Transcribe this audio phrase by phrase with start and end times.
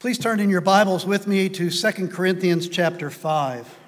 [0.00, 3.78] Please turn in your Bibles with me to 2 Corinthians chapter 5.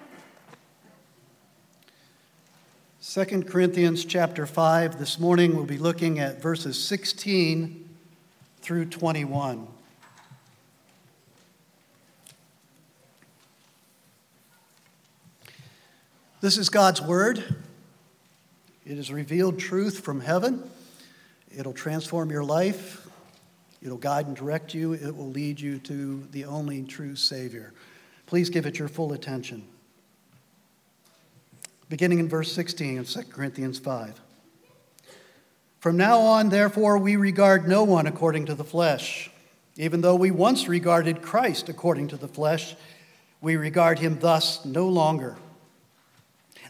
[3.03, 4.99] 2 Corinthians chapter 5.
[4.99, 7.89] This morning we'll be looking at verses 16
[8.61, 9.67] through 21.
[16.43, 17.57] This is God's Word.
[18.85, 20.71] It is revealed truth from heaven.
[21.57, 23.02] It'll transform your life
[23.83, 24.93] It'll guide and direct you.
[24.93, 27.73] It will lead you to the only true Savior.
[28.27, 29.67] Please give it your full attention.
[31.89, 34.21] Beginning in verse 16 of 2 Corinthians 5.
[35.81, 39.31] From now on, therefore, we regard no one according to the flesh.
[39.77, 42.77] Even though we once regarded Christ according to the flesh,
[43.41, 45.37] we regard him thus no longer.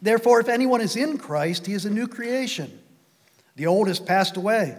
[0.01, 2.81] Therefore, if anyone is in Christ, he is a new creation.
[3.57, 4.79] The old has passed away.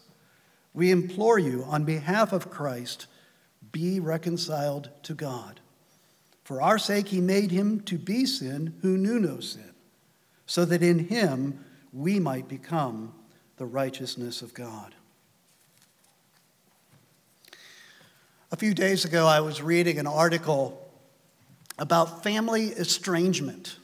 [0.73, 3.07] We implore you, on behalf of Christ,
[3.71, 5.59] be reconciled to God.
[6.43, 9.73] For our sake, he made him to be sin who knew no sin,
[10.45, 13.13] so that in him we might become
[13.57, 14.95] the righteousness of God.
[18.51, 20.89] A few days ago, I was reading an article
[21.77, 23.77] about family estrangement.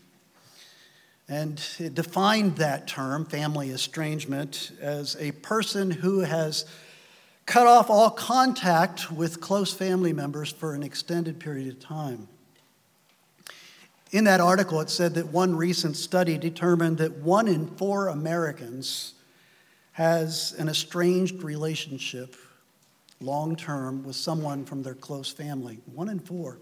[1.29, 6.65] And it defined that term, family estrangement, as a person who has
[7.45, 12.29] cut off all contact with close family members for an extended period of time.
[14.11, 19.13] In that article, it said that one recent study determined that one in four Americans
[19.93, 22.35] has an estranged relationship
[23.19, 25.79] long term with someone from their close family.
[25.93, 26.59] One in four.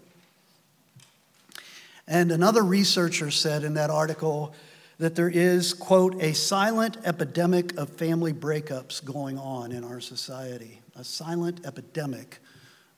[2.08, 4.54] And another researcher said in that article
[4.98, 10.80] that there is, quote, a silent epidemic of family breakups going on in our society.
[10.96, 12.38] A silent epidemic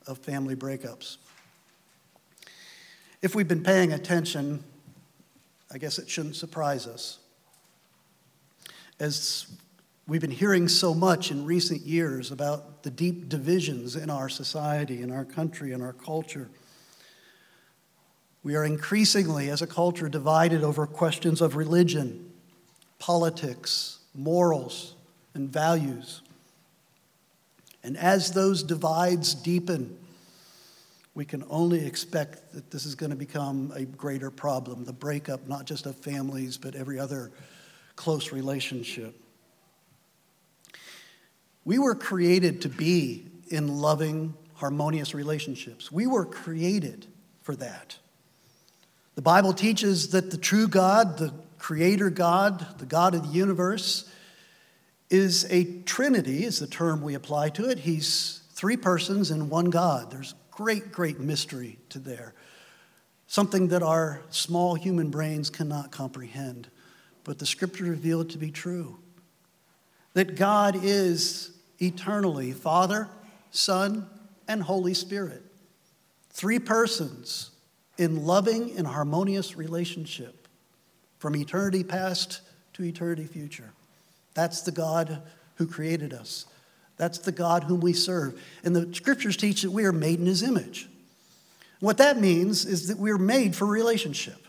[0.07, 1.17] of family breakups.
[3.21, 4.63] If we've been paying attention,
[5.73, 7.19] I guess it shouldn't surprise us.
[9.01, 9.49] As
[10.07, 15.03] we've been hearing so much in recent years about the deep divisions in our society,
[15.03, 16.49] in our country, in our culture.
[18.49, 22.33] We are increasingly, as a culture, divided over questions of religion,
[22.99, 24.95] politics, morals,
[25.35, 26.23] and values.
[27.85, 29.99] And as those divides deepen,
[31.15, 35.47] we can only expect that this is going to become a greater problem the breakup,
[35.47, 37.31] not just of families, but every other
[37.97, 39.15] close relationship.
[41.67, 45.93] We were created to be in loving, harmonious relationships.
[45.93, 47.05] We were created
[47.43, 47.99] for that.
[49.19, 54.09] The Bible teaches that the true God, the creator God, the God of the universe,
[55.11, 57.81] is a trinity, is the term we apply to it.
[57.81, 60.13] He's three persons in one God.
[60.13, 62.33] There's great, great mystery to there.
[63.27, 66.69] Something that our small human brains cannot comprehend.
[67.25, 69.01] But the scripture reveal it to be true.
[70.13, 73.09] That God is eternally Father,
[73.51, 74.07] Son,
[74.47, 75.43] and Holy Spirit.
[76.31, 77.51] Three persons
[77.99, 80.49] in loving and harmonious relationship
[81.19, 82.41] from eternity past
[82.75, 83.73] to eternity future.
[84.35, 85.21] That's the God
[85.57, 86.47] who created us.
[86.97, 88.41] That's the God whom we serve.
[88.65, 90.89] And the scriptures teach that we are made in his image.
[91.81, 94.47] What that means is that we're made for relationship.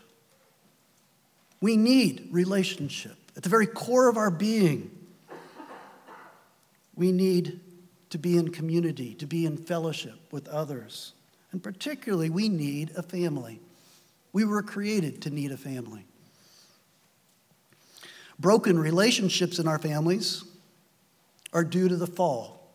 [1.60, 3.16] We need relationship.
[3.36, 4.90] At the very core of our being,
[6.94, 7.60] we need
[8.10, 11.12] to be in community, to be in fellowship with others.
[11.52, 13.60] And particularly, we need a family.
[14.32, 16.04] We were created to need a family.
[18.38, 20.44] Broken relationships in our families
[21.52, 22.72] are due to the fall,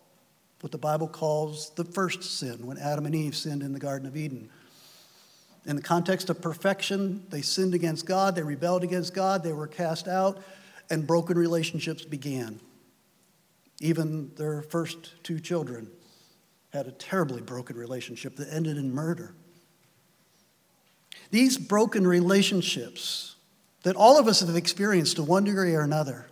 [0.60, 4.08] what the Bible calls the first sin, when Adam and Eve sinned in the Garden
[4.08, 4.50] of Eden.
[5.66, 9.68] In the context of perfection, they sinned against God, they rebelled against God, they were
[9.68, 10.44] cast out,
[10.90, 12.60] and broken relationships began.
[13.80, 15.90] Even their first two children
[16.76, 19.34] had a terribly broken relationship that ended in murder.
[21.32, 23.36] These broken relationships
[23.84, 26.28] that all of us have experienced to one degree or another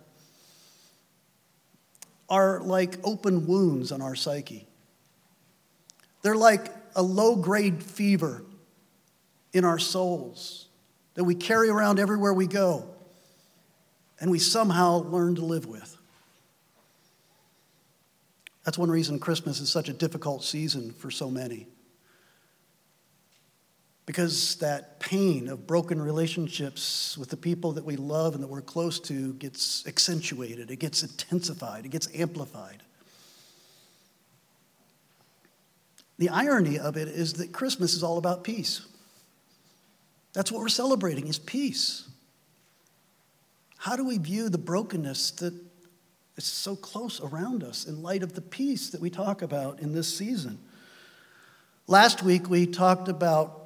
[2.28, 4.66] are like open wounds on our psyche.
[6.22, 8.44] They're like a low grade fever
[9.52, 10.68] in our souls
[11.14, 12.88] that we carry around everywhere we go
[14.20, 15.93] and we somehow learn to live with.
[18.64, 21.66] That's one reason Christmas is such a difficult season for so many.
[24.06, 28.60] Because that pain of broken relationships with the people that we love and that we're
[28.60, 32.82] close to gets accentuated, it gets intensified, it gets amplified.
[36.18, 38.82] The irony of it is that Christmas is all about peace.
[40.32, 42.08] That's what we're celebrating is peace.
[43.78, 45.54] How do we view the brokenness that
[46.36, 49.92] is so close around us in light of the peace that we talk about in
[49.92, 50.58] this season?
[51.86, 53.64] Last week we talked about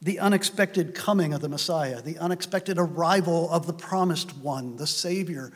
[0.00, 5.52] the unexpected coming of the Messiah, the unexpected arrival of the promised one, the Savior.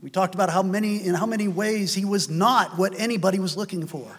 [0.00, 3.56] We talked about how many, in how many ways he was not what anybody was
[3.56, 4.18] looking for.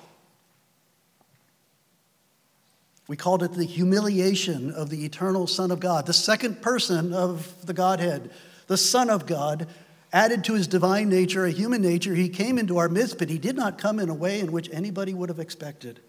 [3.08, 7.66] We called it the humiliation of the eternal Son of God, the second person of
[7.66, 8.32] the Godhead,
[8.68, 9.68] the Son of God,
[10.14, 12.16] added to his divine nature, a human nature.
[12.16, 14.70] He came into our midst, but he did not come in a way in which
[14.72, 16.00] anybody would have expected.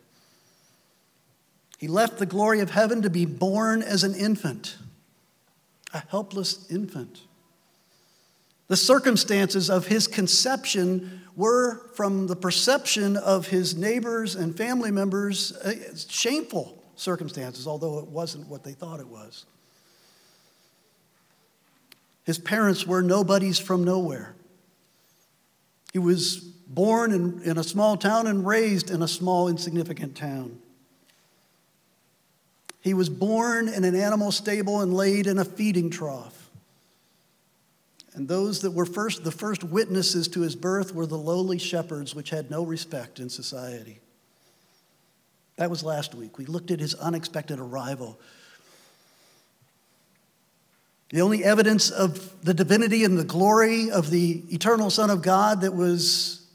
[1.78, 4.76] He left the glory of heaven to be born as an infant,
[5.92, 7.20] a helpless infant.
[8.66, 15.56] The circumstances of his conception were, from the perception of his neighbors and family members,
[16.08, 19.46] shameful circumstances, although it wasn't what they thought it was.
[22.28, 24.34] His parents were nobodies from nowhere.
[25.94, 30.58] He was born in, in a small town and raised in a small, insignificant town.
[32.82, 36.50] He was born in an animal stable and laid in a feeding trough.
[38.12, 42.14] And those that were first, the first witnesses to his birth were the lowly shepherds,
[42.14, 44.00] which had no respect in society.
[45.56, 46.36] That was last week.
[46.36, 48.20] We looked at his unexpected arrival.
[51.10, 55.62] The only evidence of the divinity and the glory of the eternal Son of God
[55.62, 56.46] that was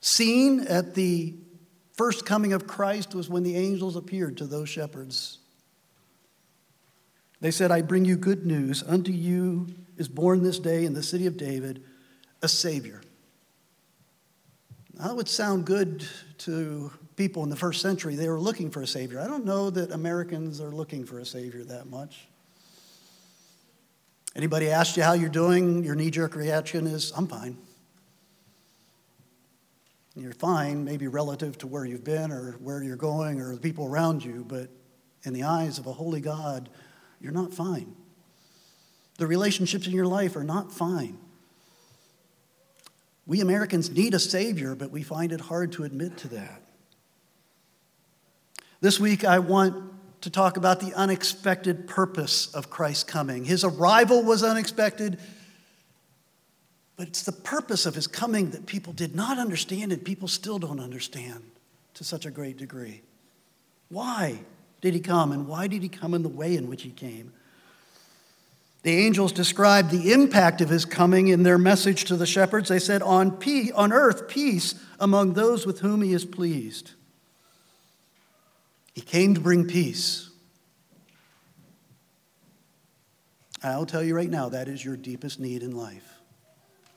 [0.00, 1.34] seen at the
[1.94, 5.38] first coming of Christ was when the angels appeared to those shepherds
[7.42, 8.84] they said, I bring you good news.
[8.86, 11.82] Unto you is born this day in the city of David
[12.40, 13.02] a Savior.
[14.94, 16.06] That would sound good
[16.38, 18.14] to people in the first century.
[18.14, 19.18] They were looking for a Savior.
[19.18, 22.28] I don't know that Americans are looking for a Savior that much.
[24.34, 27.58] Anybody asked you how you're doing, your knee jerk reaction is, I'm fine.
[30.14, 33.86] You're fine, maybe relative to where you've been or where you're going or the people
[33.86, 34.68] around you, but
[35.24, 36.68] in the eyes of a holy God,
[37.20, 37.94] you're not fine.
[39.18, 41.18] The relationships in your life are not fine.
[43.26, 46.62] We Americans need a Savior, but we find it hard to admit to that.
[48.80, 49.91] This week, I want
[50.22, 53.44] to talk about the unexpected purpose of Christ's coming.
[53.44, 55.18] His arrival was unexpected,
[56.96, 60.58] but it's the purpose of his coming that people did not understand and people still
[60.58, 61.42] don't understand
[61.94, 63.02] to such a great degree.
[63.88, 64.40] Why?
[64.82, 67.32] did he come and why did he come in the way in which he came?
[68.82, 72.68] The angels described the impact of his coming in their message to the shepherds.
[72.68, 76.90] They said, On, peace, on earth, peace among those with whom he is pleased.
[78.92, 80.30] He came to bring peace.
[83.62, 86.20] I'll tell you right now, that is your deepest need in life.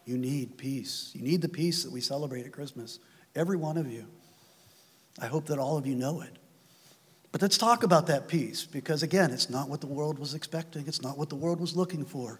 [0.05, 1.11] You need peace.
[1.13, 2.99] You need the peace that we celebrate at Christmas.
[3.35, 4.05] Every one of you.
[5.19, 6.37] I hope that all of you know it.
[7.31, 10.87] But let's talk about that peace because, again, it's not what the world was expecting,
[10.87, 12.39] it's not what the world was looking for.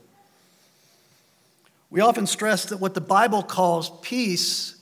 [1.90, 4.76] We often stress that what the Bible calls peace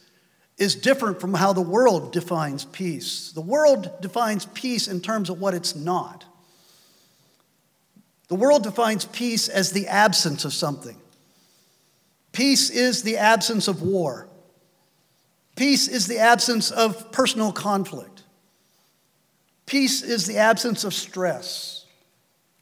[0.58, 3.32] is different from how the world defines peace.
[3.32, 6.26] The world defines peace in terms of what it's not.
[8.28, 10.98] The world defines peace as the absence of something.
[12.32, 14.28] Peace is the absence of war.
[15.56, 18.24] Peace is the absence of personal conflict.
[19.66, 21.86] Peace is the absence of stress,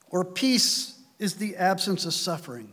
[0.09, 2.71] or peace is the absence of suffering.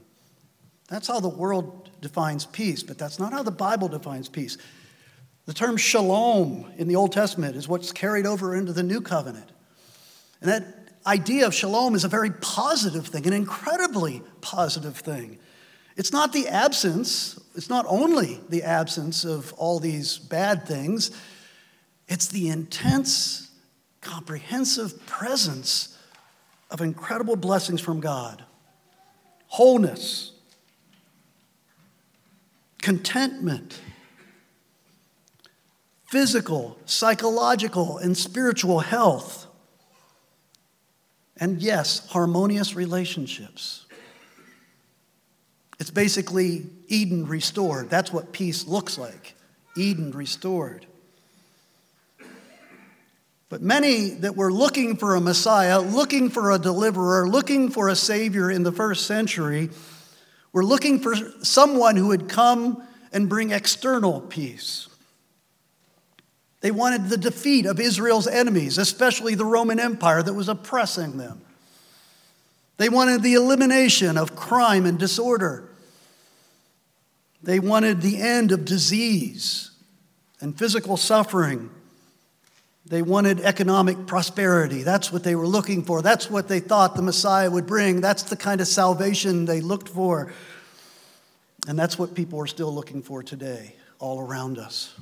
[0.88, 4.58] That's how the world defines peace, but that's not how the Bible defines peace.
[5.48, 9.50] The term shalom in the Old Testament is what's carried over into the New Covenant.
[10.42, 15.38] And that idea of shalom is a very positive thing, an incredibly positive thing.
[15.96, 21.12] It's not the absence, it's not only the absence of all these bad things,
[22.08, 23.50] it's the intense
[24.02, 25.96] comprehensive presence
[26.70, 28.44] of incredible blessings from God
[29.46, 30.32] wholeness,
[32.82, 33.80] contentment,
[36.08, 39.46] physical, psychological, and spiritual health,
[41.40, 43.86] And yes, harmonious relationships.
[45.78, 47.88] It's basically Eden restored.
[47.88, 49.34] That's what peace looks like
[49.76, 50.86] Eden restored.
[53.48, 57.94] But many that were looking for a Messiah, looking for a deliverer, looking for a
[57.94, 59.70] Savior in the first century,
[60.52, 64.88] were looking for someone who would come and bring external peace.
[66.60, 71.40] They wanted the defeat of Israel's enemies, especially the Roman Empire that was oppressing them.
[72.78, 75.68] They wanted the elimination of crime and disorder.
[77.42, 79.70] They wanted the end of disease
[80.40, 81.70] and physical suffering.
[82.86, 84.82] They wanted economic prosperity.
[84.82, 86.02] That's what they were looking for.
[86.02, 88.00] That's what they thought the Messiah would bring.
[88.00, 90.32] That's the kind of salvation they looked for.
[91.66, 94.94] And that's what people are still looking for today, all around us.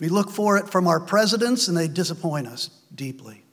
[0.00, 3.44] We look for it from our presidents, and they disappoint us deeply.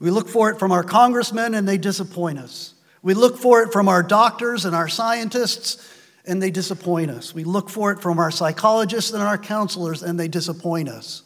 [0.00, 2.74] We look for it from our congressmen, and they disappoint us.
[3.02, 5.88] We look for it from our doctors and our scientists,
[6.24, 7.32] and they disappoint us.
[7.32, 11.22] We look for it from our psychologists and our counselors, and they disappoint us.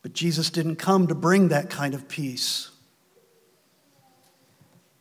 [0.00, 2.70] But Jesus didn't come to bring that kind of peace.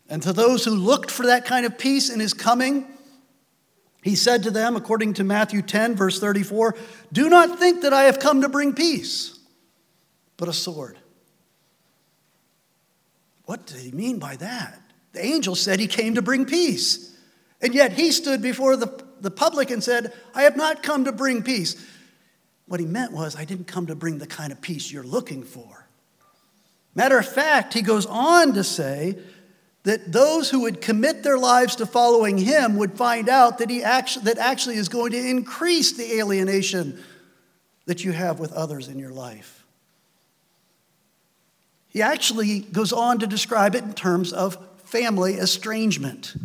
[0.09, 2.87] And to those who looked for that kind of peace in his coming,
[4.05, 6.75] he said to them, according to Matthew 10, verse 34,
[7.11, 9.39] Do not think that I have come to bring peace,
[10.37, 10.99] but a sword.
[13.45, 14.79] What did he mean by that?
[15.13, 17.17] The angel said he came to bring peace.
[17.63, 21.11] And yet he stood before the, the public and said, I have not come to
[21.11, 21.75] bring peace.
[22.67, 25.41] What he meant was, I didn't come to bring the kind of peace you're looking
[25.41, 25.87] for.
[26.93, 29.17] Matter of fact, he goes on to say
[29.85, 33.83] that those who would commit their lives to following him would find out that he
[33.83, 37.01] actually, that actually is going to increase the alienation
[37.85, 39.63] that you have with others in your life.
[41.87, 46.35] He actually goes on to describe it in terms of family estrangement,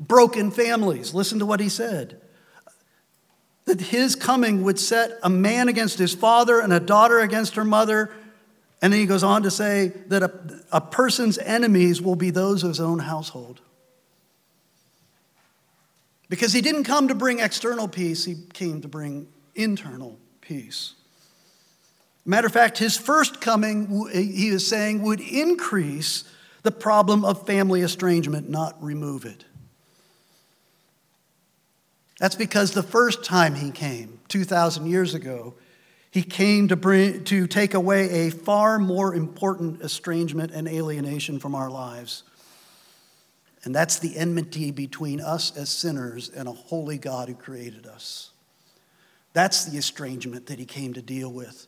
[0.00, 1.14] broken families.
[1.14, 2.20] Listen to what he said
[3.66, 7.64] that his coming would set a man against his father and a daughter against her
[7.64, 8.10] mother.
[8.80, 10.32] And then he goes on to say that a,
[10.70, 13.60] a person's enemies will be those of his own household.
[16.28, 20.94] Because he didn't come to bring external peace, he came to bring internal peace.
[22.24, 26.24] Matter of fact, his first coming, he is saying, would increase
[26.62, 29.44] the problem of family estrangement, not remove it.
[32.20, 35.54] That's because the first time he came, 2,000 years ago,
[36.10, 41.54] he came to, bring, to take away a far more important estrangement and alienation from
[41.54, 42.22] our lives.
[43.64, 48.30] And that's the enmity between us as sinners and a holy God who created us.
[49.34, 51.66] That's the estrangement that he came to deal with.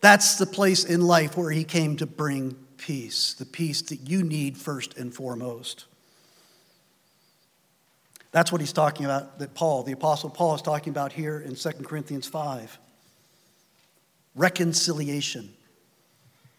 [0.00, 4.22] That's the place in life where he came to bring peace, the peace that you
[4.22, 5.86] need first and foremost.
[8.32, 11.54] That's what he's talking about, that Paul, the Apostle Paul, is talking about here in
[11.54, 12.78] 2 Corinthians 5
[14.36, 15.52] reconciliation.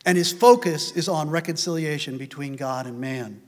[0.05, 3.41] And his focus is on reconciliation between God and man.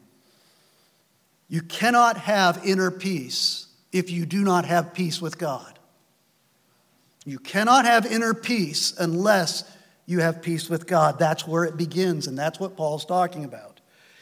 [1.48, 5.79] You cannot have inner peace if you do not have peace with God.
[7.25, 9.69] You cannot have inner peace unless
[10.05, 11.19] you have peace with God.
[11.19, 13.79] That's where it begins, and that's what Paul's talking about.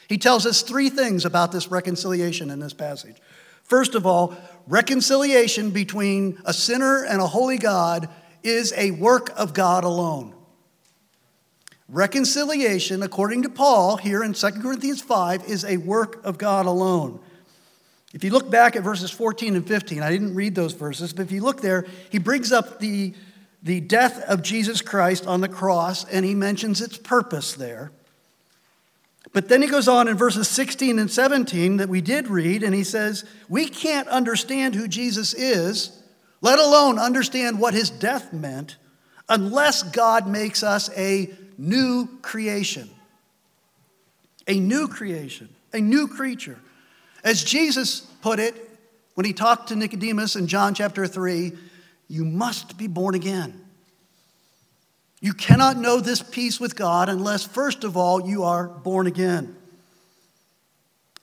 [0.08, 3.16] He tells us three things about this reconciliation in this passage.
[3.62, 4.34] First of all,
[4.66, 8.08] reconciliation between a sinner and a holy God
[8.42, 10.34] is a work of God alone.
[11.88, 17.20] Reconciliation, according to Paul here in 2 Corinthians 5, is a work of God alone.
[18.12, 21.22] If you look back at verses 14 and 15, I didn't read those verses, but
[21.22, 23.14] if you look there, he brings up the
[23.62, 27.90] the death of Jesus Christ on the cross, and he mentions its purpose there.
[29.32, 32.74] But then he goes on in verses 16 and 17 that we did read, and
[32.74, 36.02] he says, We can't understand who Jesus is,
[36.40, 38.76] let alone understand what his death meant,
[39.28, 42.88] unless God makes us a new creation.
[44.46, 46.58] A new creation, a new creature.
[47.24, 48.54] As Jesus put it
[49.14, 51.52] when he talked to Nicodemus in John chapter 3,
[52.08, 53.64] you must be born again.
[55.20, 59.56] You cannot know this peace with God unless, first of all, you are born again.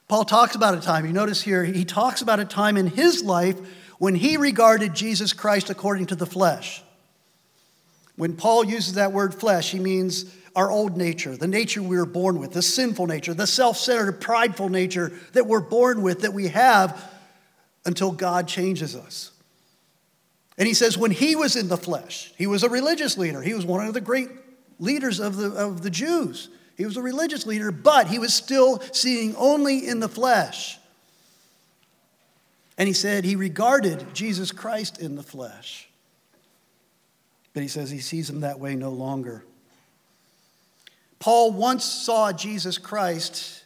[0.08, 3.24] Paul talks about a time, you notice here, he talks about a time in his
[3.24, 3.58] life
[4.06, 6.84] when he regarded Jesus Christ according to the flesh.
[8.18, 12.06] When Paul uses that word flesh, he means our old nature, the nature we were
[12.06, 16.36] born with, the sinful nature, the self centered, prideful nature that we're born with, that
[16.36, 17.04] we have
[17.84, 19.32] until God changes us.
[20.56, 23.42] And he says, when he was in the flesh, he was a religious leader.
[23.42, 24.30] He was one of the great
[24.78, 26.50] leaders of the, of the Jews.
[26.78, 30.78] He was a religious leader, but he was still seeing only in the flesh.
[32.78, 35.90] And he said he regarded Jesus Christ in the flesh.
[37.54, 39.46] But he says he sees him that way no longer.
[41.20, 43.64] Paul once saw Jesus Christ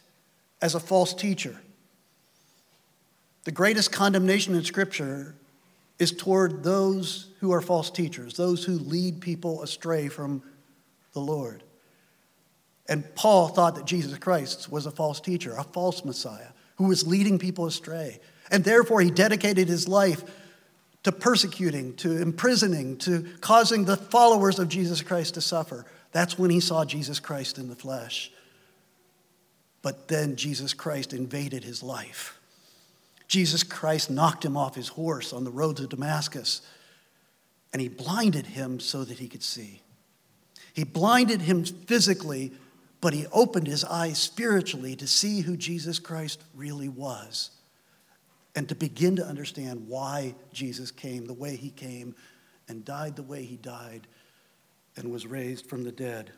[0.62, 1.60] as a false teacher.
[3.44, 5.34] The greatest condemnation in Scripture
[5.98, 10.42] is toward those who are false teachers, those who lead people astray from
[11.12, 11.62] the Lord.
[12.88, 17.06] And Paul thought that Jesus Christ was a false teacher, a false Messiah, who was
[17.06, 18.20] leading people astray.
[18.50, 20.24] And therefore, he dedicated his life
[21.02, 25.86] to persecuting, to imprisoning, to causing the followers of Jesus Christ to suffer.
[26.12, 28.30] That's when he saw Jesus Christ in the flesh.
[29.82, 32.38] But then Jesus Christ invaded his life.
[33.28, 36.60] Jesus Christ knocked him off his horse on the road to Damascus,
[37.72, 39.80] and he blinded him so that he could see.
[40.74, 42.52] He blinded him physically,
[43.00, 47.50] but he opened his eyes spiritually to see who Jesus Christ really was
[48.54, 52.14] and to begin to understand why Jesus came the way he came
[52.68, 54.06] and died the way he died
[54.96, 56.30] and was raised from the dead.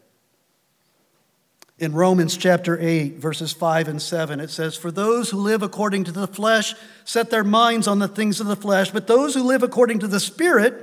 [1.78, 6.04] In Romans chapter 8, verses 5 and 7, it says, For those who live according
[6.04, 9.42] to the flesh set their minds on the things of the flesh, but those who
[9.42, 10.74] live according to the Spirit,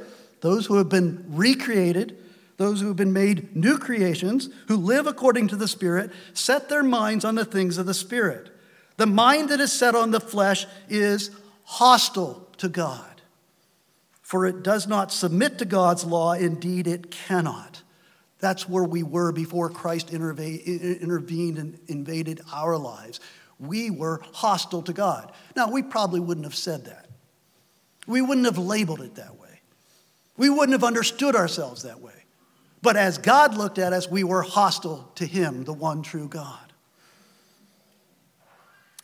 [0.42, 2.18] those who have been recreated,
[2.58, 6.84] those who have been made new creations, who live according to the Spirit, set their
[6.84, 8.50] minds on the things of the Spirit.
[9.00, 11.32] The mind that is set on the flesh is
[11.64, 13.22] hostile to God,
[14.22, 16.34] for it does not submit to God's law.
[16.34, 17.82] Indeed, it cannot.
[18.40, 23.22] That's where we were before Christ intervened and invaded our lives.
[23.58, 25.32] We were hostile to God.
[25.56, 27.06] Now, we probably wouldn't have said that.
[28.06, 29.62] We wouldn't have labeled it that way.
[30.36, 32.26] We wouldn't have understood ourselves that way.
[32.82, 36.69] But as God looked at us, we were hostile to Him, the one true God.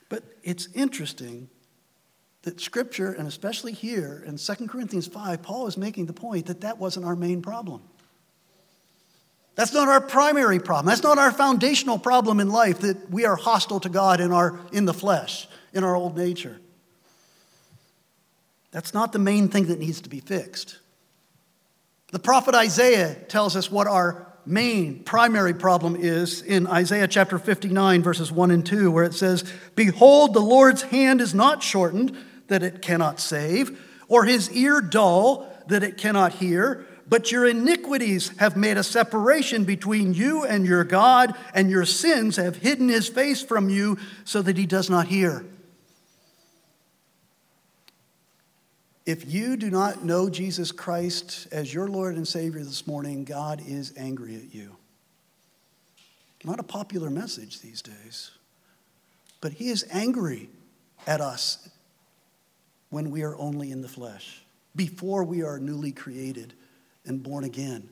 [0.09, 1.49] But it's interesting
[2.43, 6.61] that Scripture, and especially here in 2 Corinthians 5, Paul is making the point that
[6.61, 7.81] that wasn't our main problem.
[9.55, 10.87] That's not our primary problem.
[10.87, 14.59] That's not our foundational problem in life that we are hostile to God in, our,
[14.71, 16.59] in the flesh, in our old nature.
[18.71, 20.79] That's not the main thing that needs to be fixed.
[22.11, 28.03] The prophet Isaiah tells us what our main primary problem is in Isaiah chapter 59,
[28.03, 29.43] verses 1 and 2, where it says,
[29.75, 32.15] Behold, the Lord's hand is not shortened,
[32.47, 36.85] that it cannot save, or his ear dull, that it cannot hear.
[37.07, 42.37] But your iniquities have made a separation between you and your God, and your sins
[42.37, 45.45] have hidden his face from you so that he does not hear.
[49.05, 53.61] If you do not know Jesus Christ as your Lord and Savior this morning, God
[53.65, 54.75] is angry at you.
[56.43, 58.31] Not a popular message these days,
[59.41, 60.49] but He is angry
[61.07, 61.69] at us
[62.89, 64.43] when we are only in the flesh,
[64.75, 66.53] before we are newly created
[67.05, 67.89] and born again.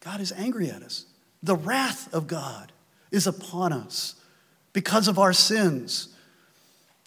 [0.00, 1.06] God is angry at us.
[1.42, 2.72] The wrath of God
[3.10, 4.14] is upon us
[4.72, 6.08] because of our sins.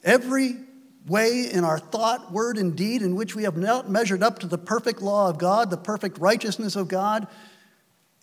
[0.03, 0.57] Every
[1.07, 4.47] way in our thought, word, and deed in which we have not measured up to
[4.47, 7.27] the perfect law of God, the perfect righteousness of God,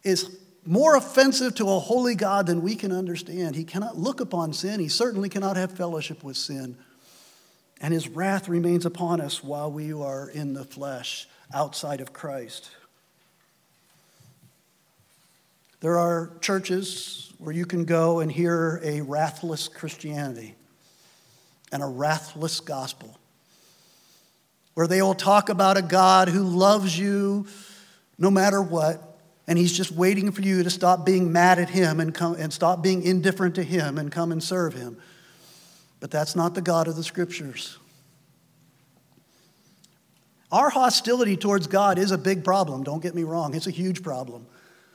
[0.03, 3.57] is more offensive to a holy God than we can understand.
[3.57, 6.77] He cannot look upon sin, he certainly cannot have fellowship with sin.
[7.81, 12.71] And his wrath remains upon us while we are in the flesh, outside of Christ.
[15.81, 20.55] There are churches where you can go and hear a wrathless Christianity
[21.75, 23.19] and a wrathless gospel,
[24.75, 27.49] where they will talk about a God who loves you
[28.17, 31.99] no matter what, and he's just waiting for you to stop being mad at him
[31.99, 34.97] and, come, and stop being indifferent to him and come and serve him.
[35.99, 37.77] But that's not the God of the scriptures.
[40.53, 43.53] Our hostility towards God is a big problem, don't get me wrong.
[43.53, 44.47] It's a huge problem,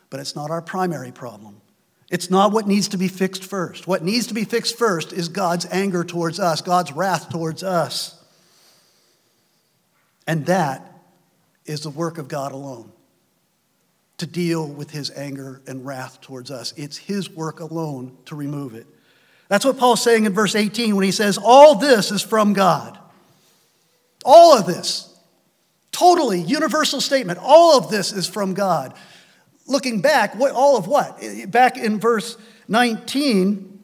[0.10, 1.60] but it's not our primary problem.
[2.10, 3.88] It's not what needs to be fixed first.
[3.88, 8.16] What needs to be fixed first is God's anger towards us, God's wrath towards us.
[10.26, 10.86] And that
[11.66, 12.92] is the work of God alone
[14.18, 16.74] to deal with his anger and wrath towards us.
[16.76, 18.88] It's his work alone to remove it.
[19.48, 22.98] That's what Paul's saying in verse 18 when he says, All this is from God.
[24.26, 25.06] All of this.
[25.92, 27.40] Totally universal statement.
[27.42, 28.94] All of this is from God
[29.70, 31.22] looking back, what, all of what?
[31.48, 33.80] Back in verse 19,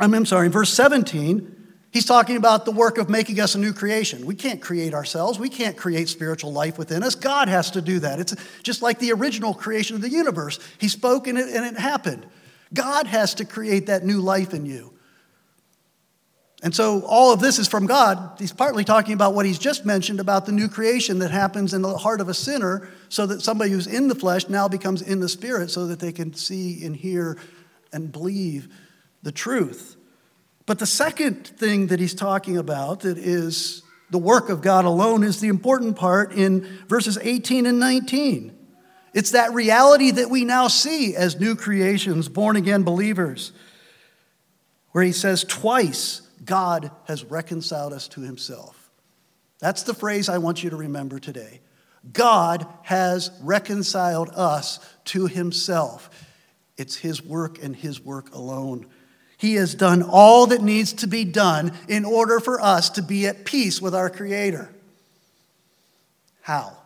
[0.00, 3.58] I'm, I'm sorry, in verse 17, He's talking about the work of making us a
[3.58, 4.24] new creation.
[4.24, 5.38] We can't create ourselves.
[5.38, 7.14] We can't create spiritual life within us.
[7.14, 8.18] God has to do that.
[8.18, 10.58] It's just like the original creation of the universe.
[10.78, 12.24] He spoke and it, and it happened.
[12.72, 14.94] God has to create that new life in you.
[16.62, 18.38] And so all of this is from God.
[18.38, 21.82] He's partly talking about what he's just mentioned about the new creation that happens in
[21.82, 25.18] the heart of a sinner so that somebody who's in the flesh now becomes in
[25.18, 27.36] the spirit so that they can see and hear
[27.92, 28.68] and believe
[29.22, 29.96] the truth.
[30.64, 35.24] But the second thing that he's talking about that is the work of God alone
[35.24, 38.56] is the important part in verses 18 and 19.
[39.14, 43.52] It's that reality that we now see as new creations, born again believers,
[44.92, 48.90] where he says twice, God has reconciled us to himself.
[49.58, 51.60] That's the phrase I want you to remember today.
[52.12, 56.10] God has reconciled us to himself.
[56.76, 58.86] It's his work and his work alone.
[59.36, 63.26] He has done all that needs to be done in order for us to be
[63.26, 64.72] at peace with our Creator.
[66.40, 66.76] How?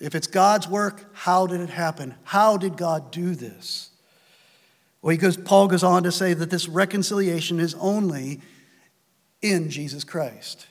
[0.00, 2.14] If it's God's work, how did it happen?
[2.24, 3.91] How did God do this?
[5.02, 8.40] Well, he goes, Paul goes on to say that this reconciliation is only
[9.42, 10.68] in Jesus Christ.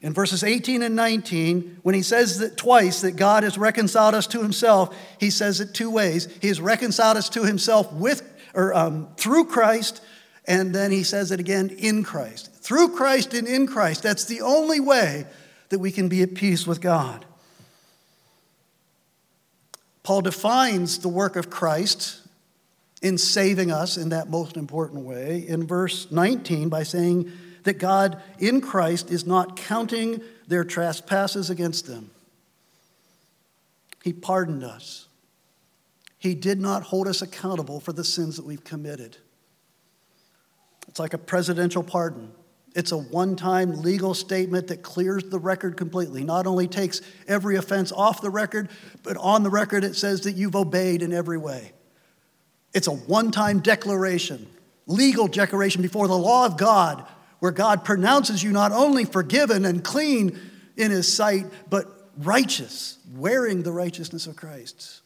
[0.00, 4.26] In verses 18 and 19, when he says that twice that God has reconciled us
[4.28, 6.28] to himself, he says it two ways.
[6.40, 8.22] He has reconciled us to himself with
[8.54, 10.00] or um, through Christ,
[10.46, 12.52] and then he says it again in Christ.
[12.54, 14.02] Through Christ and in Christ.
[14.02, 15.26] That's the only way
[15.68, 17.26] that we can be at peace with God.
[20.02, 22.17] Paul defines the work of Christ
[23.02, 27.30] in saving us in that most important way in verse 19 by saying
[27.64, 32.10] that God in Christ is not counting their trespasses against them.
[34.02, 35.06] He pardoned us.
[36.18, 39.16] He did not hold us accountable for the sins that we've committed.
[40.88, 42.32] It's like a presidential pardon.
[42.74, 46.24] It's a one time legal statement that clears the record completely.
[46.24, 48.68] Not only takes every offense off the record,
[49.02, 51.72] but on the record it says that you've obeyed in every way.
[52.74, 54.46] It's a one time declaration,
[54.86, 57.06] legal declaration before the law of God,
[57.40, 60.38] where God pronounces you not only forgiven and clean
[60.76, 65.00] in his sight, but righteous, wearing the righteousness of Christ.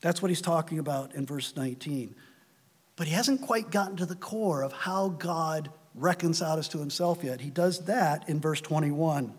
[0.00, 2.14] That's what he's talking about in verse 19.
[2.96, 7.24] But he hasn't quite gotten to the core of how God reconciled us to himself
[7.24, 7.40] yet.
[7.40, 9.32] He does that in verse 21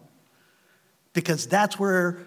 [1.13, 2.19] because that's where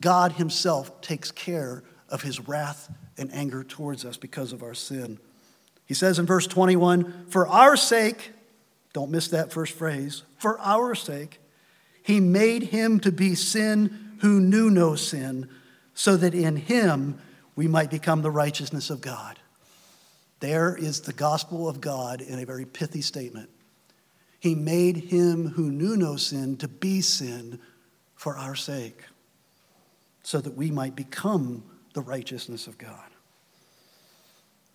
[0.00, 5.18] God himself takes care of his wrath and anger towards us because of our sin.
[5.86, 8.32] He says in verse 21 For our sake,
[8.92, 11.40] don't miss that first phrase, for our sake,
[12.02, 15.48] he made him to be sin who knew no sin,
[15.94, 17.18] so that in him
[17.54, 19.38] we might become the righteousness of God.
[20.40, 23.50] There is the gospel of God in a very pithy statement.
[24.38, 27.58] He made him who knew no sin to be sin
[28.14, 29.02] for our sake,
[30.22, 31.64] so that we might become
[31.96, 33.10] the righteousness of God.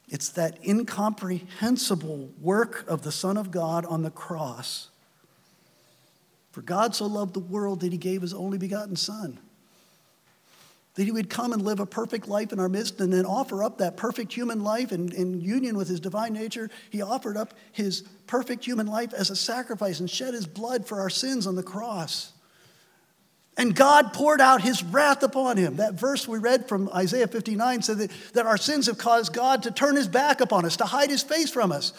[0.10, 4.90] It's that incomprehensible work of the Son of God on the cross.
[6.52, 9.40] For God so loved the world that he gave his only begotten Son
[10.96, 13.64] that he would come and live a perfect life in our midst and then offer
[13.64, 16.70] up that perfect human life in, in union with his divine nature.
[16.90, 21.00] He offered up his perfect human life as a sacrifice and shed his blood for
[21.00, 22.34] our sins on the cross.
[23.62, 25.76] And God poured out his wrath upon him.
[25.76, 29.62] That verse we read from Isaiah 59 said that, that our sins have caused God
[29.62, 31.94] to turn his back upon us, to hide his face from us.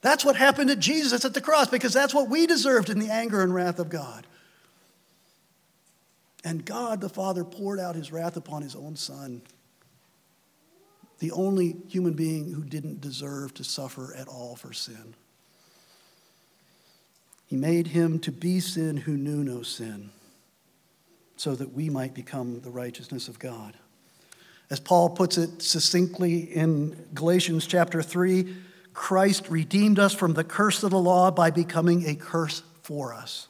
[0.00, 3.10] That's what happened to Jesus at the cross because that's what we deserved in the
[3.10, 4.26] anger and wrath of God.
[6.42, 9.42] And God the Father poured out his wrath upon his own Son,
[11.20, 15.14] the only human being who didn't deserve to suffer at all for sin.
[17.46, 20.10] He made him to be sin who knew no sin,
[21.38, 23.74] so that we might become the righteousness of God.
[24.70, 28.54] As Paul puts it succinctly in Galatians chapter 3,
[28.92, 33.46] Christ redeemed us from the curse of the law by becoming a curse for us.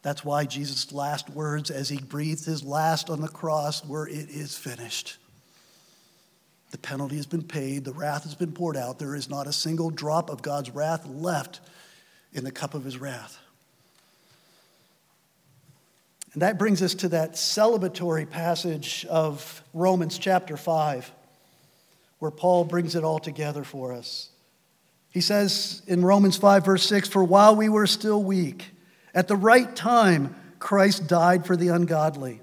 [0.00, 4.30] That's why Jesus' last words as he breathed his last on the cross were, It
[4.30, 5.18] is finished.
[6.70, 8.98] The penalty has been paid, the wrath has been poured out.
[8.98, 11.60] There is not a single drop of God's wrath left
[12.32, 13.38] in the cup of his wrath.
[16.36, 21.10] And that brings us to that celebratory passage of Romans chapter 5,
[22.18, 24.28] where Paul brings it all together for us.
[25.10, 28.66] He says in Romans 5, verse 6 For while we were still weak,
[29.14, 32.42] at the right time, Christ died for the ungodly.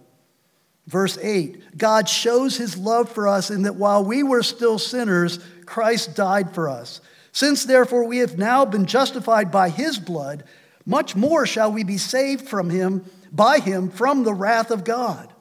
[0.88, 5.38] Verse 8 God shows his love for us in that while we were still sinners,
[5.68, 7.00] Christ died for us.
[7.32, 10.46] Since therefore we have now been justified by his blood,
[10.84, 15.34] much more shall we be saved from him by him from the wrath of God.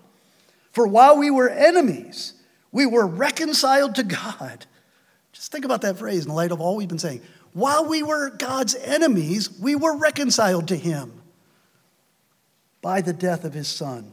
[0.73, 2.33] For while we were enemies,
[2.73, 4.65] we were reconciled to God.
[5.33, 7.21] Just think about that phrase in light of all we've been saying.
[7.53, 11.21] While we were God's enemies, we were reconciled to him
[12.81, 14.13] by the death of his son.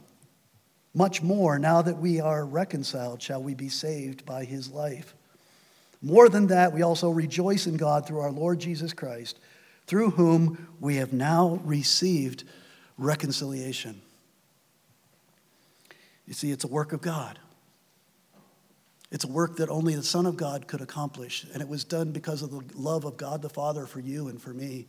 [0.93, 5.15] Much more, now that we are reconciled, shall we be saved by his life.
[6.01, 9.39] More than that, we also rejoice in God through our Lord Jesus Christ,
[9.87, 12.43] through whom we have now received
[12.99, 14.01] reconciliation.
[16.27, 17.39] You see, it's a work of God.
[19.11, 22.11] It's a work that only the Son of God could accomplish, and it was done
[22.11, 24.87] because of the love of God the Father for you and for me.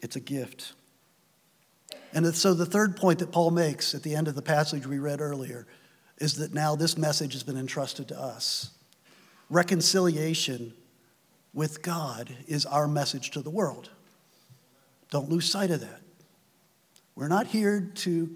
[0.00, 0.74] It's a gift.
[2.12, 4.98] And so, the third point that Paul makes at the end of the passage we
[4.98, 5.66] read earlier
[6.18, 8.70] is that now this message has been entrusted to us.
[9.50, 10.72] Reconciliation
[11.52, 13.90] with God is our message to the world.
[15.10, 16.00] Don't lose sight of that.
[17.16, 18.30] We're not here to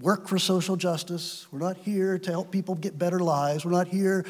[0.00, 1.46] work for social justice.
[1.50, 3.64] We're not here to help people get better lives.
[3.64, 4.24] We're not here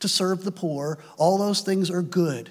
[0.00, 0.98] to serve the poor.
[1.16, 2.50] All those things are good.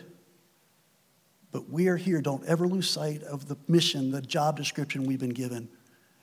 [1.52, 2.22] But we are here.
[2.22, 5.67] Don't ever lose sight of the mission, the job description we've been given.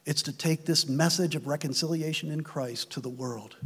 [0.07, 3.57] It's to take this message of reconciliation in Christ to the world,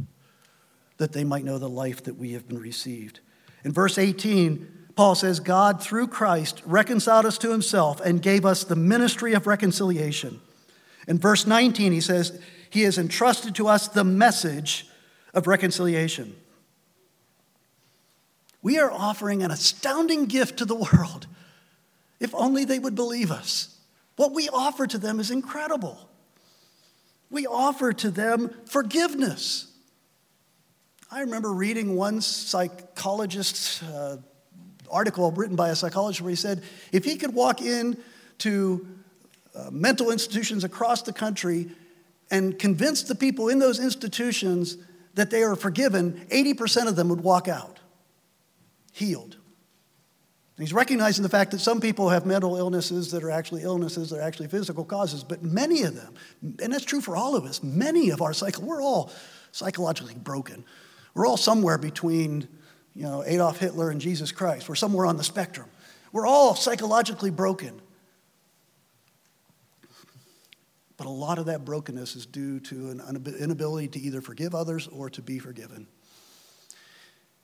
[0.97, 3.21] that they might know the life that we have been received.
[3.63, 8.63] In verse 18, Paul says, God, through Christ, reconciled us to himself and gave us
[8.63, 10.39] the ministry of reconciliation.
[11.07, 14.87] In verse 19, he says, he has entrusted to us the message
[15.33, 16.35] of reconciliation.
[18.61, 21.27] We are offering an astounding gift to the world.
[22.19, 23.77] If only they would believe us.
[24.15, 26.09] What we offer to them is incredible.
[27.29, 29.71] We offer to them forgiveness.
[31.11, 34.17] I remember reading one psychologist's uh,
[34.93, 37.97] article written by a psychologist where he said if he could walk in
[38.39, 38.87] to
[39.55, 41.69] uh, mental institutions across the country
[42.31, 44.77] and convince the people in those institutions
[45.13, 47.79] that they are forgiven, 80% of them would walk out
[48.93, 49.37] healed.
[50.55, 54.11] And he's recognizing the fact that some people have mental illnesses that are actually illnesses,
[54.11, 56.13] that are actually physical causes, but many of them,
[56.61, 59.11] and that's true for all of us, many of our cycle, we're all
[59.51, 60.63] psychologically broken.
[61.15, 62.47] We're all somewhere between,
[62.95, 64.69] you know, Adolf Hitler and Jesus Christ.
[64.69, 65.69] We're somewhere on the spectrum.
[66.11, 67.81] We're all psychologically broken.
[70.95, 74.87] But a lot of that brokenness is due to an inability to either forgive others
[74.87, 75.87] or to be forgiven.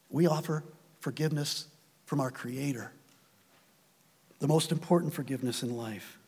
[0.09, 0.63] We offer
[0.99, 1.65] forgiveness
[2.05, 2.91] from our Creator,
[4.39, 6.19] the most important forgiveness in life.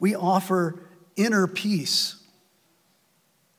[0.00, 0.80] We offer
[1.16, 2.16] inner peace.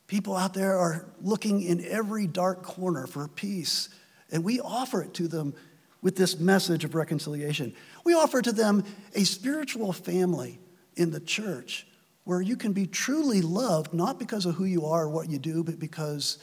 [0.08, 3.90] People out there are looking in every dark corner for peace,
[4.32, 5.54] and we offer it to them
[6.02, 7.74] with this message of reconciliation.
[8.04, 8.84] We offer to them
[9.16, 10.60] a spiritual family
[10.96, 11.88] in the church
[12.26, 15.40] where you can be truly loved, not because of who you are or what you
[15.40, 16.38] do, but because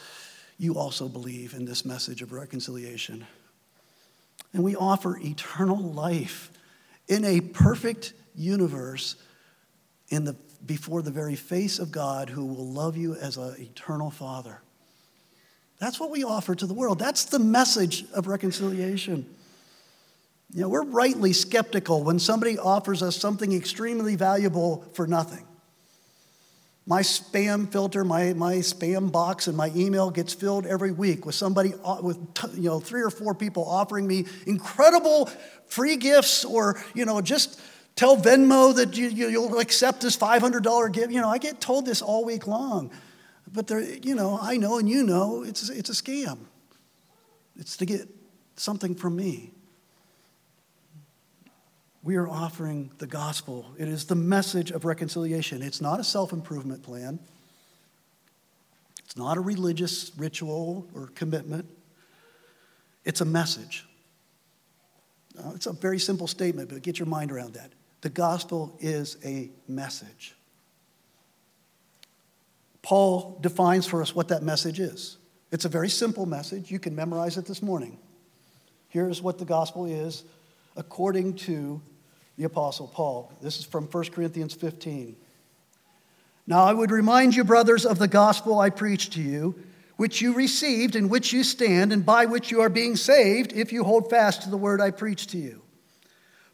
[0.59, 3.27] you also believe in this message of reconciliation.
[4.53, 6.51] And we offer eternal life
[7.09, 9.17] in a perfect universe
[10.09, 14.11] in the, before the very face of God who will love you as an eternal
[14.11, 14.61] Father.
[15.83, 17.01] That's what we offer to the world.
[17.01, 19.27] That's the message of reconciliation.
[20.55, 25.45] You know, we're rightly skeptical when somebody offers us something extremely valuable for nothing.
[26.87, 31.35] My spam filter, my, my spam box, and my email gets filled every week with
[31.35, 32.17] somebody, uh, with
[32.55, 35.27] you know, three or four people offering me incredible
[35.67, 37.61] free gifts or, you know, just
[37.97, 41.11] tell Venmo that you, you, will accept this $500 gift.
[41.11, 42.93] You know, I get told this all week long.
[43.53, 46.39] But there, you know, I know and you know it's, it's a scam.
[47.59, 48.09] It's to get
[48.57, 49.53] something from me
[52.03, 53.67] we are offering the gospel.
[53.79, 55.63] It is the message of reconciliation.
[55.63, 57.19] It's not a self improvement plan,
[59.05, 61.69] it's not a religious ritual or commitment.
[63.05, 63.85] It's a message.
[65.57, 67.73] It's a very simple statement, but get your mind around that.
[68.03, 70.37] The gospel is a message.
[72.83, 75.17] Paul defines for us what that message is.
[75.51, 76.71] It's a very simple message.
[76.71, 77.99] You can memorize it this morning.
[78.89, 80.25] Here's what the gospel is
[80.77, 81.81] according to
[82.37, 83.33] the Apostle Paul.
[83.41, 85.17] This is from 1 Corinthians 15.
[86.47, 89.55] Now I would remind you, brothers, of the gospel I preached to you,
[89.97, 93.73] which you received, in which you stand, and by which you are being saved, if
[93.73, 95.63] you hold fast to the word I preached to you.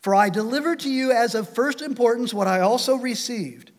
[0.01, 3.73] For I delivered to you as of first importance what I also received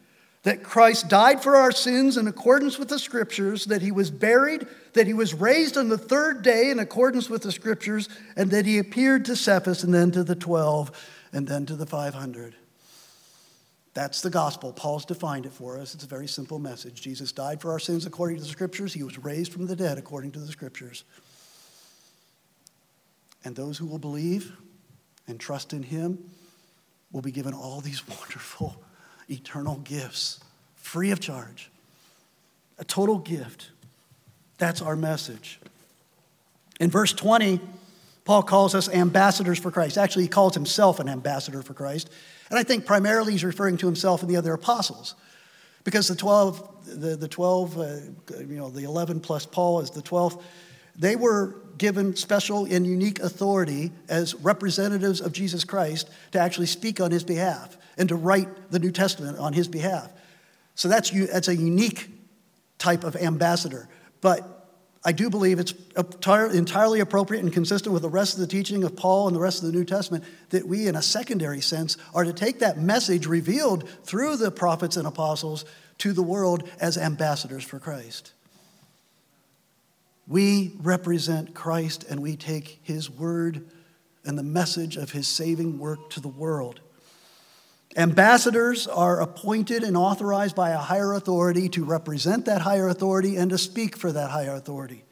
[0.44, 4.66] that Christ died for our sins in accordance with the scriptures, that he was buried,
[4.94, 8.66] that he was raised on the third day in accordance with the scriptures, and that
[8.66, 10.92] he appeared to Cephas and then to the 12
[11.34, 12.56] and then to the 500.
[13.94, 14.72] That's the gospel.
[14.72, 15.94] Paul's defined it for us.
[15.94, 17.02] It's a very simple message.
[17.02, 19.98] Jesus died for our sins according to the scriptures, he was raised from the dead
[19.98, 21.04] according to the scriptures.
[23.44, 24.54] And those who will believe
[25.28, 26.32] and trust in him
[27.12, 28.82] will be given all these wonderful
[29.30, 30.40] eternal gifts
[30.76, 31.70] free of charge.
[32.80, 33.70] A total gift.
[34.58, 35.60] That's our message.
[36.80, 37.60] In verse 20,
[38.26, 39.98] Paul calls us ambassadors for Christ.
[39.98, 42.10] Actually, he calls himself an ambassador for Christ.
[42.50, 45.16] And I think primarily he's referring to himself and the other apostles.
[45.84, 47.84] Because the 12, the, the 12, uh,
[48.40, 50.42] you know, the 11 plus Paul is the 12th,
[51.00, 57.00] they were given special and unique authority as representatives of Jesus Christ to actually speak
[57.00, 60.12] on his behalf and to write the New Testament on his behalf.
[60.76, 62.10] So that's, that's a unique
[62.78, 63.88] type of ambassador.
[64.22, 64.60] But
[65.04, 65.74] I do believe it's
[66.54, 69.64] entirely appropriate and consistent with the rest of the teaching of Paul and the rest
[69.64, 73.26] of the New Testament that we, in a secondary sense, are to take that message
[73.26, 75.64] revealed through the prophets and apostles
[76.00, 78.34] to the world as ambassadors for Christ.
[80.30, 83.66] We represent Christ and we take his word
[84.24, 86.82] and the message of his saving work to the world.
[87.98, 93.50] Ambassadors are appointed and authorized by a higher authority to represent that higher authority and
[93.50, 95.04] to speak for that higher authority.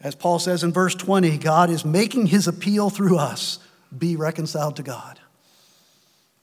[0.00, 3.60] As Paul says in verse 20, God is making his appeal through us
[3.96, 5.20] be reconciled to God.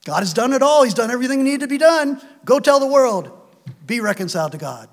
[0.06, 2.22] God has done it all, he's done everything that needed to be done.
[2.46, 3.30] Go tell the world,
[3.86, 4.88] be reconciled to God.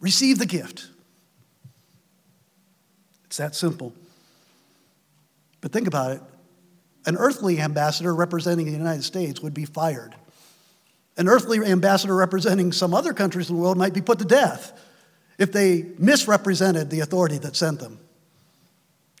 [0.00, 0.88] Receive the gift.
[3.26, 3.92] It's that simple.
[5.60, 6.22] But think about it
[7.06, 10.14] an earthly ambassador representing the United States would be fired.
[11.16, 14.72] An earthly ambassador representing some other countries in the world might be put to death
[15.38, 18.00] if they misrepresented the authority that sent them.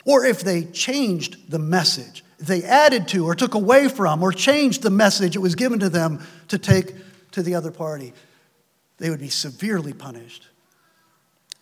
[0.04, 4.82] Or if they changed the message, they added to or took away from or changed
[4.82, 6.92] the message it was given to them to take
[7.32, 8.12] to the other party,
[8.98, 10.48] they would be severely punished.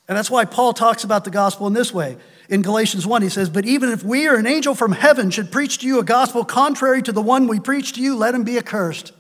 [0.07, 2.17] And that's why Paul talks about the gospel in this way.
[2.49, 5.51] In Galatians 1, he says, But even if we or an angel from heaven should
[5.51, 8.45] preach to you a gospel contrary to the one we preach to you, let him
[8.45, 9.13] be accursed.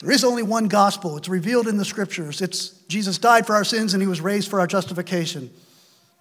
[0.00, 1.16] There is only one gospel.
[1.16, 2.42] It's revealed in the scriptures.
[2.42, 5.48] It's Jesus died for our sins and he was raised for our justification.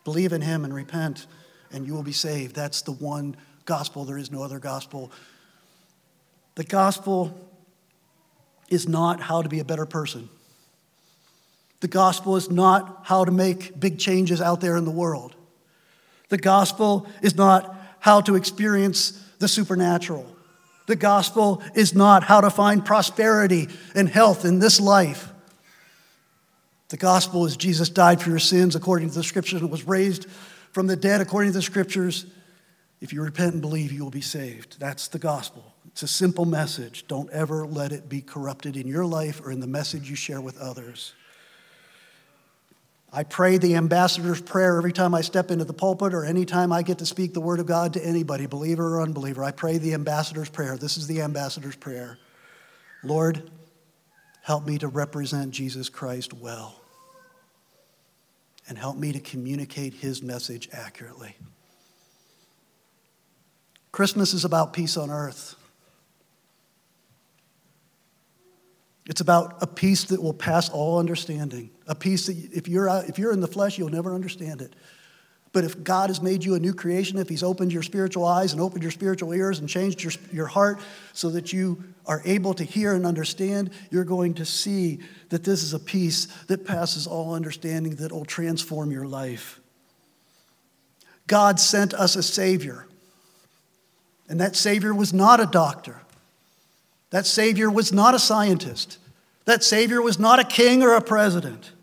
[0.03, 1.25] Believe in him and repent,
[1.71, 2.55] and you will be saved.
[2.55, 4.05] That's the one gospel.
[4.05, 5.11] There is no other gospel.
[6.55, 7.35] The gospel
[8.69, 10.29] is not how to be a better person.
[11.81, 15.35] The gospel is not how to make big changes out there in the world.
[16.29, 20.25] The gospel is not how to experience the supernatural.
[20.87, 25.29] The gospel is not how to find prosperity and health in this life.
[26.89, 30.27] The gospel is Jesus died for your sins according to the scriptures and was raised
[30.71, 32.25] from the dead according to the scriptures.
[32.99, 34.79] If you repent and believe, you will be saved.
[34.79, 35.73] That's the gospel.
[35.87, 37.07] It's a simple message.
[37.07, 40.41] Don't ever let it be corrupted in your life or in the message you share
[40.41, 41.13] with others.
[43.13, 46.81] I pray the ambassador's prayer every time I step into the pulpit or anytime I
[46.81, 49.43] get to speak the word of God to anybody, believer or unbeliever.
[49.43, 50.77] I pray the ambassador's prayer.
[50.77, 52.17] This is the ambassador's prayer.
[53.03, 53.51] Lord,
[54.43, 56.81] help me to represent Jesus Christ well
[58.69, 61.35] and help me to communicate his message accurately.
[63.91, 65.55] Christmas is about peace on earth.
[69.05, 71.71] It's about a peace that will pass all understanding.
[71.91, 74.73] A peace that if you're, out, if you're in the flesh, you'll never understand it.
[75.51, 78.53] But if God has made you a new creation, if He's opened your spiritual eyes
[78.53, 80.79] and opened your spiritual ears and changed your, your heart
[81.11, 85.63] so that you are able to hear and understand, you're going to see that this
[85.63, 89.59] is a peace that passes all understanding that will transform your life.
[91.27, 92.87] God sent us a Savior,
[94.29, 95.99] and that Savior was not a doctor.
[97.09, 98.97] That Savior was not a scientist.
[99.43, 101.73] That Savior was not a king or a president.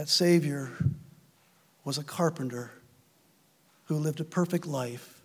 [0.00, 0.72] That Savior
[1.84, 2.70] was a carpenter
[3.84, 5.20] who lived a perfect life,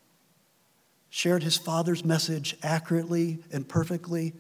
[1.10, 4.34] shared his Father's message accurately and perfectly,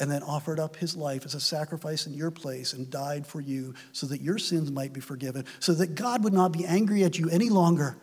[0.00, 3.40] and then offered up his life as a sacrifice in your place and died for
[3.40, 7.04] you so that your sins might be forgiven, so that God would not be angry
[7.04, 7.96] at you any longer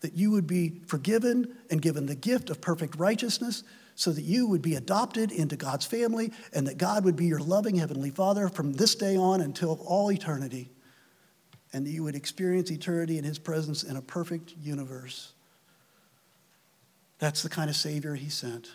[0.00, 3.64] that you would be forgiven and given the gift of perfect righteousness
[4.00, 7.38] so that you would be adopted into God's family and that God would be your
[7.38, 10.70] loving Heavenly Father from this day on until all eternity.
[11.74, 15.34] And that you would experience eternity in His presence in a perfect universe.
[17.18, 18.70] That's the kind of Savior he sent.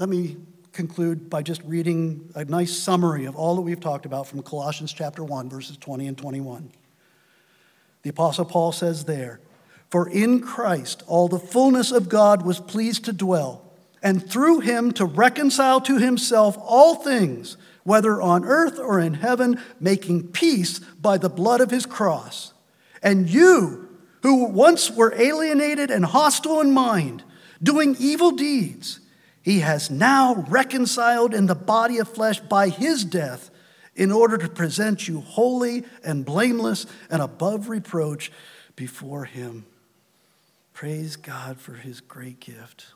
[0.00, 0.38] Let me
[0.72, 4.92] conclude by just reading a nice summary of all that we've talked about from Colossians
[4.92, 6.72] chapter 1, verses 20 and 21.
[8.02, 9.38] The Apostle Paul says there,
[9.88, 13.62] For in Christ all the fullness of God was pleased to dwell,
[14.06, 19.60] and through him to reconcile to himself all things, whether on earth or in heaven,
[19.80, 22.54] making peace by the blood of his cross.
[23.02, 23.88] And you,
[24.22, 27.24] who once were alienated and hostile in mind,
[27.60, 29.00] doing evil deeds,
[29.42, 33.50] he has now reconciled in the body of flesh by his death
[33.96, 38.30] in order to present you holy and blameless and above reproach
[38.76, 39.66] before him.
[40.72, 42.86] Praise God for his great gift.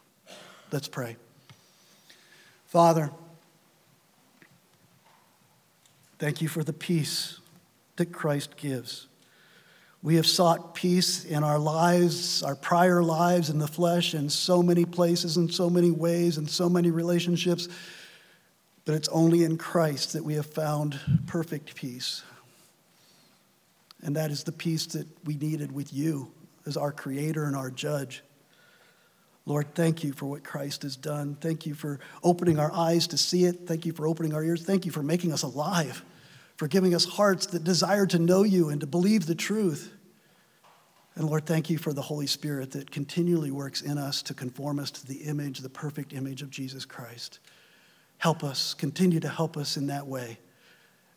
[0.73, 1.17] Let's pray.
[2.67, 3.11] Father,
[6.19, 7.41] thank you for the peace
[7.97, 9.09] that Christ gives.
[10.03, 14.63] We have sought peace in our lives, our prior lives in the flesh, in so
[14.63, 17.69] many places, in so many ways, in so many relationships.
[18.85, 22.23] But it's only in Christ that we have found perfect peace.
[24.03, 26.33] And that is the peace that we needed with you
[26.65, 28.23] as our creator and our judge.
[29.51, 31.37] Lord, thank you for what Christ has done.
[31.41, 33.67] Thank you for opening our eyes to see it.
[33.67, 34.63] Thank you for opening our ears.
[34.63, 36.03] Thank you for making us alive
[36.61, 39.95] for giving us hearts that desire to know you and to believe the truth.
[41.15, 44.79] And Lord, thank you for the Holy Spirit that continually works in us to conform
[44.79, 47.39] us to the image, the perfect image of Jesus Christ.
[48.19, 50.39] Help us, continue to help us in that way.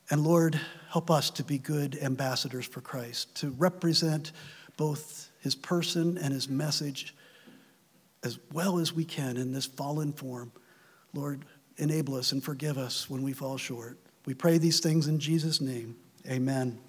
[0.09, 0.57] And Lord,
[0.89, 4.31] help us to be good ambassadors for Christ, to represent
[4.77, 7.13] both his person and his message
[8.24, 10.51] as well as we can in this fallen form.
[11.13, 11.45] Lord,
[11.78, 13.97] enable us and forgive us when we fall short.
[14.26, 15.95] We pray these things in Jesus' name.
[16.28, 16.80] Amen.